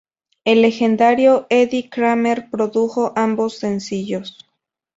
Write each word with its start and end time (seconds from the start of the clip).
El 0.45 0.63
legendario 0.63 1.45
Eddie 1.51 1.87
Kramer 1.87 2.49
produjo 2.49 3.13
ambos 3.15 3.57
sencillos. 3.59 4.39